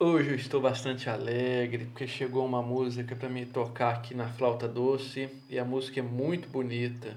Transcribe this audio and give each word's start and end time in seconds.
Hoje 0.00 0.30
eu 0.30 0.36
estou 0.36 0.60
bastante 0.60 1.10
alegre 1.10 1.86
porque 1.86 2.06
chegou 2.06 2.46
uma 2.46 2.62
música 2.62 3.16
para 3.16 3.28
me 3.28 3.44
tocar 3.44 3.96
aqui 3.96 4.14
na 4.14 4.28
flauta 4.28 4.68
doce 4.68 5.28
e 5.50 5.58
a 5.58 5.64
música 5.64 5.98
é 5.98 6.02
muito 6.04 6.48
bonita. 6.48 7.16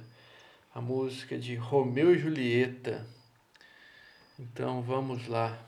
A 0.73 0.81
música 0.81 1.35
é 1.35 1.37
de 1.37 1.53
Romeu 1.53 2.11
e 2.11 2.17
Julieta. 2.17 3.05
Então 4.39 4.81
vamos 4.81 5.27
lá. 5.27 5.59